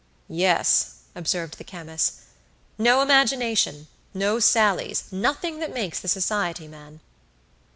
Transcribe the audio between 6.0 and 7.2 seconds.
society man."